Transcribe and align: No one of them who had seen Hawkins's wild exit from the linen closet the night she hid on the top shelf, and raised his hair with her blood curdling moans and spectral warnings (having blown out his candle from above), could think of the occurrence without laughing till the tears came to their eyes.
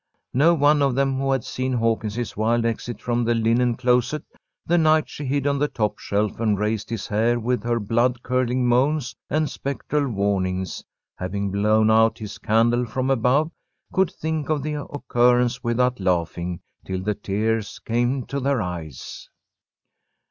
No 0.33 0.55
one 0.55 0.81
of 0.81 0.95
them 0.95 1.19
who 1.19 1.31
had 1.31 1.43
seen 1.43 1.73
Hawkins's 1.73 2.35
wild 2.35 2.65
exit 2.65 2.99
from 2.99 3.23
the 3.23 3.35
linen 3.35 3.75
closet 3.75 4.23
the 4.65 4.79
night 4.79 5.07
she 5.07 5.23
hid 5.25 5.45
on 5.45 5.59
the 5.59 5.67
top 5.67 5.99
shelf, 5.99 6.39
and 6.39 6.57
raised 6.57 6.89
his 6.89 7.05
hair 7.05 7.39
with 7.39 7.61
her 7.63 7.79
blood 7.79 8.23
curdling 8.23 8.65
moans 8.67 9.15
and 9.29 9.47
spectral 9.47 10.07
warnings 10.07 10.83
(having 11.19 11.51
blown 11.51 11.91
out 11.91 12.17
his 12.17 12.39
candle 12.39 12.83
from 12.87 13.11
above), 13.11 13.51
could 13.93 14.09
think 14.11 14.49
of 14.49 14.63
the 14.63 14.73
occurrence 14.85 15.63
without 15.63 15.99
laughing 15.99 16.61
till 16.83 17.03
the 17.03 17.13
tears 17.13 17.77
came 17.77 18.25
to 18.25 18.39
their 18.39 18.59
eyes. 18.59 19.29